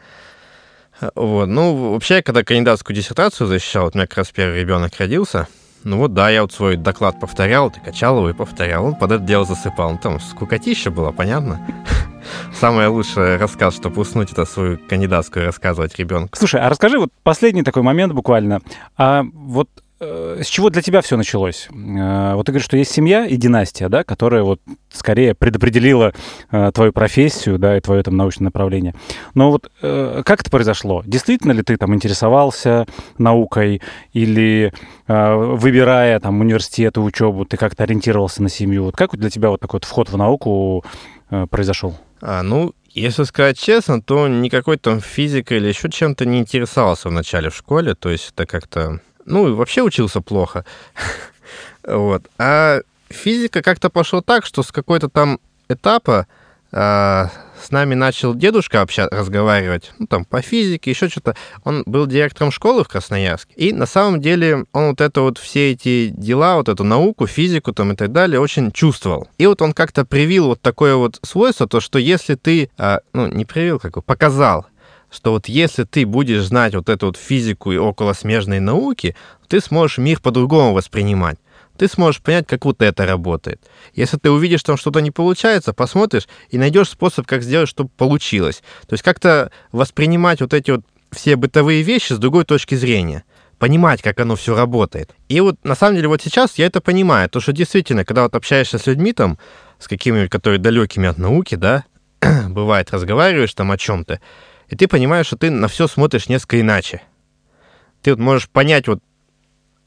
[1.16, 1.48] Вот.
[1.48, 5.48] Ну, вообще, когда кандидатскую диссертацию защищал, вот у меня как раз первый ребенок родился,
[5.86, 8.86] ну вот да, я вот свой доклад повторял, ты качал его и повторял.
[8.86, 9.92] Он под это дело засыпал.
[9.92, 11.62] Ну там скукотища была, понятно.
[12.54, 16.36] Самое лучшее рассказ, чтобы уснуть, это свою кандидатскую рассказывать ребенку.
[16.36, 18.62] Слушай, а расскажи вот последний такой момент буквально.
[18.98, 19.70] А вот
[20.42, 21.68] с чего для тебя все началось?
[21.72, 26.14] Э, вот ты говоришь, что есть семья и династия, да, которая вот скорее предопределила
[26.52, 28.96] э, твою профессию, да, и твое там научное направление.
[29.34, 31.04] Но вот как это произошло?
[31.06, 32.86] Действительно ли ты там интересовался
[33.18, 33.82] наукой
[34.14, 34.74] или
[35.08, 38.86] выбирая там университет и учебу, ты как-то ориентировался на семью?
[38.86, 40.84] Вот как для тебя вот такой вот вход в науку
[41.50, 41.96] произошел?
[42.22, 47.12] А, ну, если сказать честно, то никакой там физикой или еще чем-то не интересовался в
[47.12, 47.94] начале в школе.
[47.94, 50.66] То есть это как-то ну, и вообще учился плохо.
[51.88, 52.28] вот.
[52.38, 56.28] А физика как-то пошла так, что с какой-то там этапа
[56.72, 57.30] а,
[57.62, 61.36] с нами начал дедушка общаться, разговаривать, ну, там, по физике, еще что-то.
[61.64, 63.54] Он был директором школы в Красноярске.
[63.56, 67.72] И на самом деле он вот это вот все эти дела, вот эту науку, физику
[67.72, 69.30] там и так далее очень чувствовал.
[69.38, 73.28] И вот он как-то привил вот такое вот свойство, то, что если ты, а, ну,
[73.28, 74.66] не привил, как бы, показал,
[75.16, 79.16] что вот если ты будешь знать вот эту вот физику и околосмежные науки,
[79.48, 81.38] ты сможешь мир по-другому воспринимать.
[81.78, 83.62] Ты сможешь понять, как вот это работает.
[83.94, 88.62] Если ты увидишь, там что-то не получается, посмотришь и найдешь способ, как сделать, чтобы получилось.
[88.88, 93.24] То есть как-то воспринимать вот эти вот все бытовые вещи с другой точки зрения
[93.58, 95.16] понимать, как оно все работает.
[95.30, 98.36] И вот на самом деле вот сейчас я это понимаю, то что действительно, когда вот
[98.36, 99.38] общаешься с людьми там,
[99.80, 101.86] с какими-нибудь, которые далекими от науки, да,
[102.50, 104.20] бывает, разговариваешь там о чем-то,
[104.70, 107.02] и ты понимаешь, что ты на все смотришь несколько иначе.
[108.02, 109.00] Ты вот можешь понять вот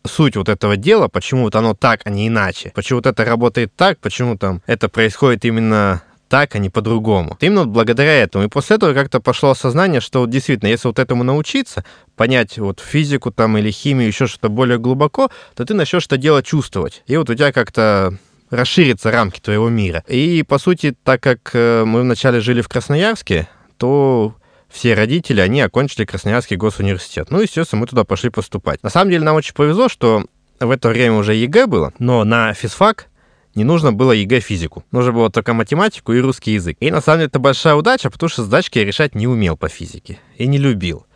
[0.07, 2.73] суть вот этого дела, почему вот оно так, а не иначе.
[2.75, 7.37] Почему вот это работает так, почему там это происходит именно так, а не по-другому.
[7.41, 8.45] Именно вот благодаря этому.
[8.45, 11.85] И после этого как-то пошло осознание, что вот действительно, если вот этому научиться,
[12.17, 16.43] понять вот физику там или химию, еще что-то более глубоко, то ты начнешь это дело
[16.43, 17.03] чувствовать.
[17.07, 18.17] И вот у тебя как-то
[18.51, 20.05] расширятся рамки твоего мира.
[20.07, 24.35] И, по сути, так как э, мы вначале жили в Красноярске, то
[24.69, 27.31] все родители, они окончили Красноярский госуниверситет.
[27.31, 28.83] Ну, естественно, мы туда пошли поступать.
[28.83, 30.25] На самом деле нам очень повезло, что
[30.61, 33.07] в это время уже ЕГЭ было, но на физфак
[33.55, 34.85] не нужно было ЕГЭ физику.
[34.93, 36.77] Нужно было только математику и русский язык.
[36.81, 39.69] И на самом деле это большая удача, потому что задачки я решать не умел по
[39.69, 40.19] физике.
[40.37, 41.07] И не любил.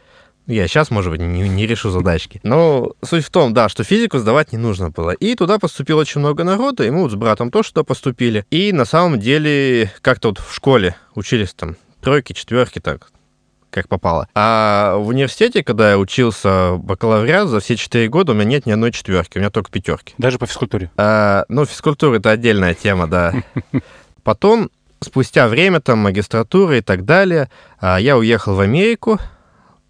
[0.49, 2.41] Я сейчас, может быть, не, не решу задачки.
[2.43, 5.12] Но суть в том, да, что физику сдавать не нужно было.
[5.12, 8.45] И туда поступило очень много народа, и мы вот с братом тоже туда поступили.
[8.51, 13.12] И на самом деле как-то вот в школе учились там тройки, четверки, так,
[13.73, 14.29] как попало.
[14.35, 18.73] А в университете, когда я учился бакалавриат, за все четыре года у меня нет ни
[18.73, 20.15] одной четверки, у меня только пятерки.
[20.19, 20.91] Даже по физкультуре?
[20.97, 23.33] А, ну, физкультура— это отдельная тема, да.
[24.23, 29.19] Потом, спустя время, там, магистратура и так далее, а, я уехал в Америку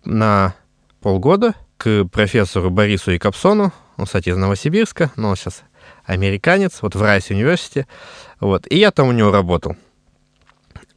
[0.04, 0.54] на
[1.00, 5.62] полгода к профессору Борису Якобсону, он, кстати, из Новосибирска, но он сейчас
[6.04, 7.86] американец, вот в Райс университете,
[8.40, 9.76] вот, и я там у него работал.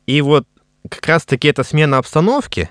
[0.05, 0.47] И вот
[0.89, 2.69] как раз-таки эта смена обстановки,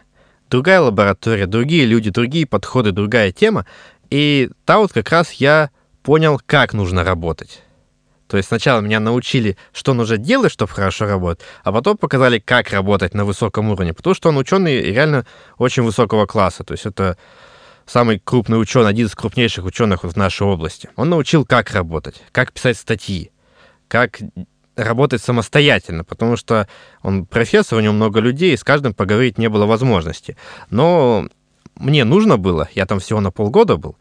[0.55, 3.67] другая лаборатория, другие люди, другие подходы, другая тема.
[4.09, 5.71] И там вот как раз я
[6.05, 7.61] понял, как нужно работать.
[8.29, 12.71] То есть сначала меня научили, что нужно делать, чтобы хорошо работать, а потом показали, как
[12.71, 13.95] работать на высоком уровне.
[13.95, 15.27] Потому что он ученый реально
[15.59, 16.63] очень высокого класса.
[16.63, 17.19] То есть это
[17.85, 20.89] самый крупный ученый, один из крупнейших ученых в нашей области.
[20.95, 23.33] Он научил, как работать, как писать статьи,
[23.89, 24.21] как
[24.77, 26.69] работать самостоятельно, потому что
[27.03, 30.37] он профессор, у него много людей, и с каждым поговорить не было возможности.
[30.71, 31.29] Но
[31.77, 33.97] мне нужно было, я там всего на полгода был,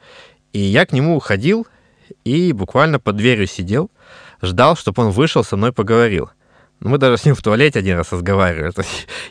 [0.52, 1.68] и я к нему ходил
[2.24, 3.92] и буквально под дверью сидел,
[4.42, 6.30] ждал, чтобы он вышел, со мной поговорил.
[6.80, 8.74] Мы даже с ним в туалете один раз разговаривали.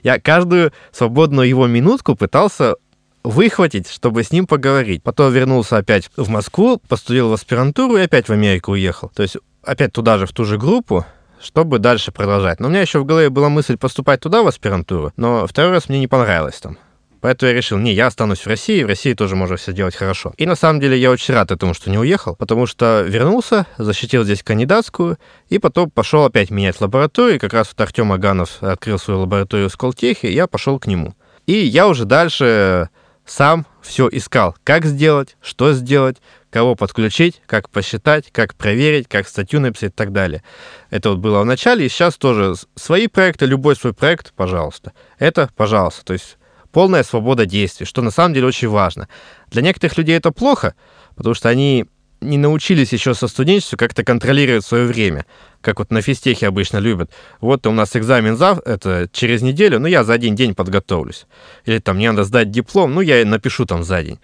[0.02, 2.76] Я каждую свободную его минутку пытался
[3.24, 5.02] выхватить, чтобы с ним поговорить.
[5.02, 9.10] Потом вернулся опять в Москву, поступил в аспирантуру и опять в Америку уехал.
[9.14, 11.04] То есть опять туда же, в ту же группу,
[11.42, 12.60] чтобы дальше продолжать.
[12.60, 15.88] Но у меня еще в голове была мысль поступать туда, в аспирантуру, но второй раз
[15.88, 16.78] мне не понравилось там.
[17.22, 20.34] Поэтому я решил, не, я останусь в России, в России тоже можно все делать хорошо.
[20.38, 24.24] И на самом деле я очень рад этому, что не уехал, потому что вернулся, защитил
[24.24, 27.38] здесь кандидатскую, и потом пошел опять менять лабораторию.
[27.38, 31.14] Как раз вот Артем Аганов открыл свою лабораторию в Сколтехе, и я пошел к нему.
[31.46, 32.88] И я уже дальше
[33.32, 36.18] сам все искал, как сделать, что сделать,
[36.50, 40.42] кого подключить, как посчитать, как проверить, как статью написать и так далее.
[40.90, 44.92] Это вот было в начале, и сейчас тоже свои проекты, любой свой проект, пожалуйста.
[45.18, 46.36] Это, пожалуйста, то есть
[46.72, 49.08] полная свобода действий, что на самом деле очень важно.
[49.48, 50.74] Для некоторых людей это плохо,
[51.16, 51.86] потому что они
[52.22, 55.26] не научились еще со студенчеством как-то контролировать свое время.
[55.60, 57.10] как вот на физтехе обычно любят.
[57.40, 61.26] Вот у нас экзамен зав это через неделю, ну я за один день подготовлюсь.
[61.66, 64.18] Или там мне надо сдать диплом, ну я напишу там за день.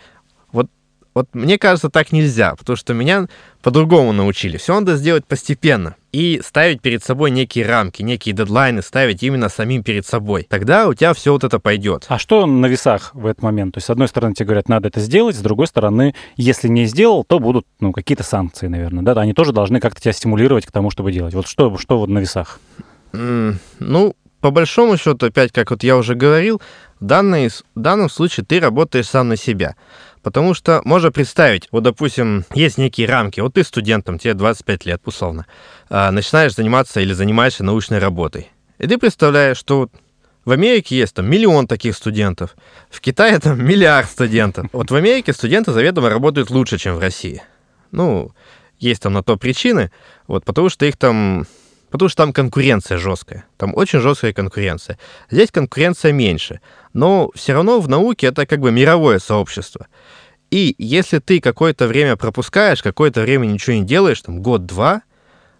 [0.52, 0.68] Вот
[1.14, 3.28] вот мне кажется, так нельзя, потому что меня
[3.62, 4.56] по-другому научили.
[4.56, 9.83] Все надо сделать постепенно и ставить перед собой некие рамки, некие дедлайны, ставить именно самим
[9.83, 10.47] перед собой.
[10.49, 12.07] Тогда у тебя все вот это пойдет.
[12.09, 13.75] А что на весах в этот момент?
[13.75, 16.87] То есть, с одной стороны, тебе говорят, надо это сделать, с другой стороны, если не
[16.87, 19.05] сделал, то будут ну, какие-то санкции, наверное.
[19.05, 19.12] Да?
[19.21, 21.35] Они тоже должны как-то тебя стимулировать к тому, чтобы делать.
[21.35, 22.61] Вот что, что вот на весах?
[23.12, 26.62] Mm, ну, по большому счету, опять, как вот я уже говорил,
[27.01, 29.75] в, данной, в данном случае ты работаешь сам на себя.
[30.22, 33.40] Потому что можно представить, вот, допустим, есть некие рамки.
[33.40, 35.46] Вот ты студентом, тебе 25 лет, условно,
[35.88, 38.50] а, начинаешь заниматься или занимаешься научной работой.
[38.78, 39.88] И ты представляешь, что
[40.44, 42.57] в Америке есть там миллион таких студентов,
[42.90, 44.66] в Китае там миллиард студентов.
[44.72, 47.42] Вот в Америке студенты заведомо работают лучше, чем в России.
[47.90, 48.33] Ну,
[48.78, 49.90] есть там на то причины,
[50.26, 51.46] вот, потому что их там
[51.90, 53.44] потому что там конкуренция жесткая.
[53.57, 54.98] Там очень жесткая конкуренция.
[55.31, 56.61] Здесь конкуренция меньше.
[56.92, 59.87] Но все равно в науке это как бы мировое сообщество.
[60.50, 65.02] И если ты какое-то время пропускаешь, какое-то время ничего не делаешь, там год-два,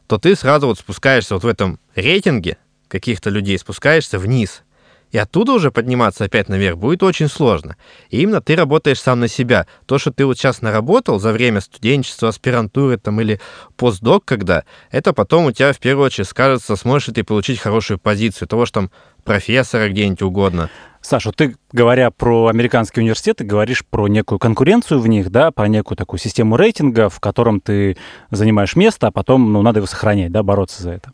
[0.07, 2.57] то ты сразу вот спускаешься вот в этом рейтинге
[2.89, 4.63] каких-то людей, спускаешься вниз.
[5.11, 7.77] И оттуда уже подниматься опять наверх будет очень сложно.
[8.11, 9.67] И именно ты работаешь сам на себя.
[9.87, 13.41] То, что ты вот сейчас наработал за время студенчества, аспирантуры там, или
[13.77, 17.99] постдок, когда, это потом у тебя в первую очередь скажется, сможешь ли ты получить хорошую
[17.99, 18.91] позицию, того, что там
[19.25, 20.71] профессора где-нибудь угодно.
[21.09, 25.97] Саша, ты, говоря про американские университеты, говоришь про некую конкуренцию в них, да, про некую
[25.97, 27.97] такую систему рейтинга, в котором ты
[28.31, 31.13] занимаешь место, а потом, ну, надо его сохранять, да, бороться за это.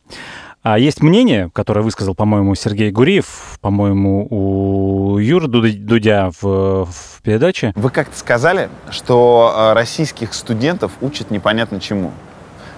[0.64, 7.72] А есть мнение, которое высказал, по-моему, Сергей Гуриев, по-моему, у Юры Дудя в, в передаче.
[7.76, 12.10] Вы как-то сказали, что а, российских студентов учат непонятно чему.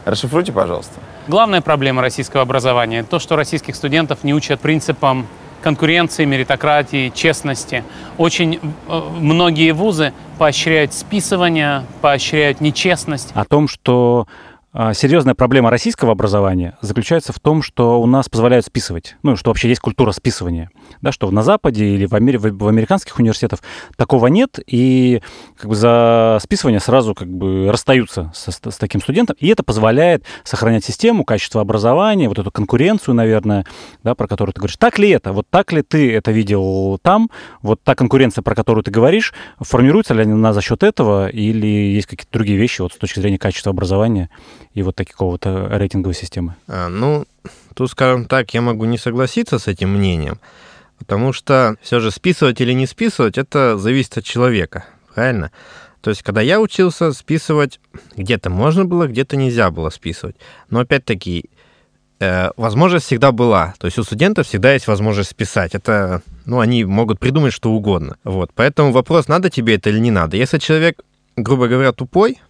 [0.04, 0.92] Расшифруйте, пожалуйста.
[1.28, 5.26] Главная проблема российского образования– то, что российских студентов не учат принципам
[5.62, 7.84] конкуренции, меритократии, честности.
[8.18, 13.30] Очень э, многие вузы поощряют списывание, поощряют нечестность.
[13.34, 14.26] О том, что
[14.78, 19.48] а, серьезная проблема российского образования заключается в том, что у нас позволяют списывать, ну, что
[19.48, 22.36] вообще есть культура списывания, да, что на Западе или в, Амери...
[22.36, 23.60] в американских университетах
[23.96, 25.22] такого нет, и
[25.56, 30.24] как бы за списывание сразу как бы расстаются с, с таким студентом, и это позволяет
[30.44, 33.66] сохранять систему, качество образования, вот эту конкуренцию, наверное,
[34.02, 34.76] да, про которую ты говоришь.
[34.76, 35.32] Так ли это?
[35.32, 37.30] Вот так ли ты это видел там?
[37.62, 42.06] Вот та конкуренция, про которую ты говоришь, формируется ли она за счет этого, или есть
[42.06, 44.30] какие-то другие вещи вот с точки зрения качества образования?
[44.76, 46.54] и вот такого-то рейтинговой системы?
[46.68, 47.24] А, ну,
[47.74, 50.38] тут, скажем так, я могу не согласиться с этим мнением,
[50.98, 55.50] потому что все же списывать или не списывать, это зависит от человека, правильно?
[56.00, 57.80] То есть, когда я учился, списывать
[58.16, 60.36] где-то можно было, где-то нельзя было списывать.
[60.70, 61.50] Но опять-таки,
[62.20, 63.74] э, возможность всегда была.
[63.78, 65.74] То есть у студентов всегда есть возможность списать.
[65.74, 68.18] Это, ну, они могут придумать что угодно.
[68.22, 68.52] Вот.
[68.54, 70.36] Поэтому вопрос, надо тебе это или не надо.
[70.36, 71.02] Если человек,
[71.36, 72.40] грубо говоря, тупой,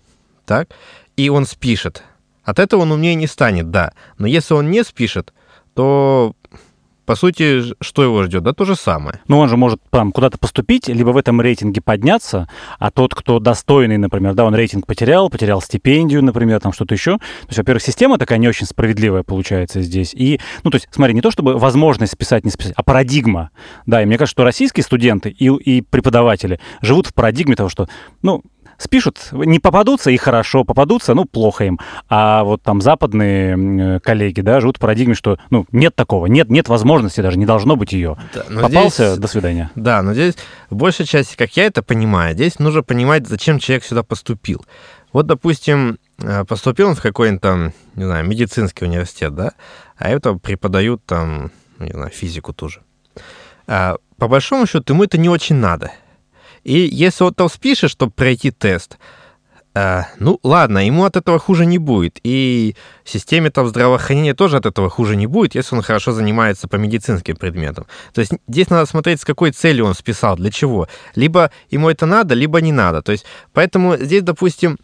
[0.44, 0.68] так,
[1.16, 2.02] и он спишет,
[2.44, 3.92] от этого он умнее не станет, да.
[4.18, 5.32] Но если он не спишет,
[5.74, 6.35] то
[7.06, 8.42] по сути, что его ждет?
[8.42, 9.20] Да то же самое.
[9.28, 13.38] Ну, он же может там куда-то поступить, либо в этом рейтинге подняться, а тот, кто
[13.38, 17.18] достойный, например, да, он рейтинг потерял, потерял стипендию, например, там что-то еще.
[17.18, 20.12] То есть, во-первых, система такая не очень справедливая получается здесь.
[20.14, 23.50] И, ну, то есть, смотри, не то чтобы возможность списать, не списать, а парадигма.
[23.86, 27.88] Да, и мне кажется, что российские студенты и, и преподаватели живут в парадигме того, что,
[28.22, 28.42] ну,
[28.78, 31.78] спишут, не попадутся и хорошо, попадутся, ну, плохо им.
[32.08, 36.68] А вот там западные коллеги, да, живут в парадигме, что, ну, нет такого, нет, нет
[36.68, 38.16] возможности даже, не должно быть ее.
[38.34, 39.70] Да, Попался, здесь, до свидания.
[39.74, 40.34] Да, но здесь
[40.70, 44.64] в большей части, как я это понимаю, здесь нужно понимать, зачем человек сюда поступил.
[45.12, 49.52] Вот, допустим, э, поступил он в какой-нибудь там, не знаю, медицинский университет, да,
[49.96, 52.82] а это преподают там, не знаю, физику тоже.
[53.66, 55.92] А, по большому счету, ему это не очень надо–
[56.66, 58.98] и если вот там спишет, чтобы пройти тест,
[59.76, 62.18] э, ну ладно, ему от этого хуже не будет.
[62.24, 62.74] И
[63.04, 67.36] системе там здравоохранения тоже от этого хуже не будет, если он хорошо занимается по медицинским
[67.36, 67.86] предметам.
[68.12, 70.88] То есть здесь надо смотреть, с какой целью он списал, для чего.
[71.14, 73.00] Либо ему это надо, либо не надо.
[73.00, 74.76] То есть поэтому здесь, допустим,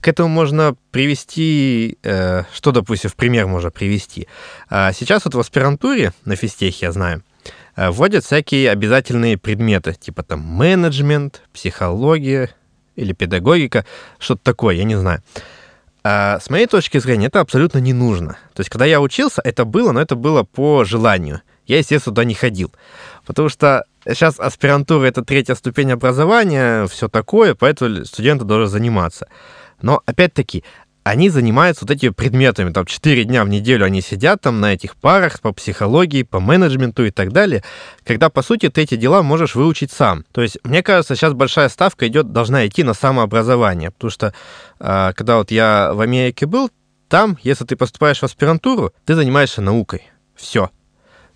[0.00, 4.26] к этому можно привести, э, что, допустим, в пример можно привести.
[4.68, 7.27] А сейчас вот в аспирантуре на физтехе, я знаю, Э,
[7.78, 12.50] вводят всякие обязательные предметы, типа там менеджмент, психология
[12.96, 13.84] или педагогика,
[14.18, 15.22] что-то такое, я не знаю.
[16.04, 18.38] А с моей точки зрения, это абсолютно не нужно.
[18.54, 21.42] То есть, когда я учился, это было, но это было по желанию.
[21.66, 22.72] Я, естественно, туда не ходил.
[23.26, 29.28] Потому что сейчас аспирантура— это третья ступень образования, все такое, поэтому студенты должны заниматься.
[29.82, 30.64] Но, опять-таки,
[31.08, 32.70] они занимаются вот этими предметами.
[32.70, 37.04] Там 4 дня в неделю они сидят там на этих парах по психологии, по менеджменту
[37.04, 37.64] и так далее,
[38.04, 40.24] когда, по сути, ты эти дела можешь выучить сам.
[40.32, 44.34] То есть, мне кажется, сейчас большая ставка идет, должна идти на самообразование, потому что
[44.78, 46.70] а, когда вот я в Америке был,
[47.08, 50.10] там, если ты поступаешь в аспирантуру, ты занимаешься наукой.
[50.36, 50.70] Все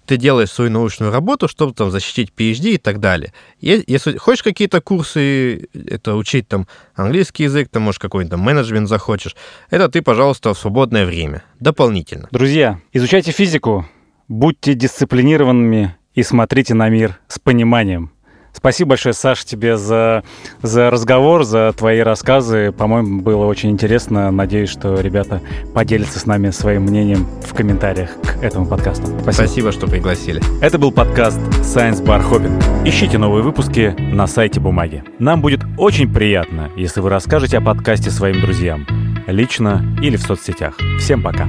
[0.06, 3.32] ты делаешь свою научную работу, чтобы там защитить PhD и так далее.
[3.60, 9.36] Если хочешь какие-то курсы, это учить там английский язык, там, может, какой-то менеджмент захочешь,
[9.70, 12.28] это ты, пожалуйста, в свободное время, дополнительно.
[12.30, 13.86] Друзья, изучайте физику,
[14.28, 18.12] будьте дисциплинированными и смотрите на мир с пониманием.
[18.52, 20.22] Спасибо большое, Саша, тебе за,
[20.62, 22.72] за разговор, за твои рассказы.
[22.72, 24.30] По-моему, было очень интересно.
[24.30, 25.40] Надеюсь, что ребята
[25.74, 29.06] поделятся с нами своим мнением в комментариях к этому подкасту.
[29.06, 30.42] Спасибо, Спасибо что пригласили.
[30.62, 32.86] Это был подкаст Science Bar Hopping.
[32.86, 35.02] Ищите новые выпуски на сайте Бумаги.
[35.18, 38.86] Нам будет очень приятно, если вы расскажете о подкасте своим друзьям.
[39.26, 40.74] Лично или в соцсетях.
[40.98, 41.48] Всем пока.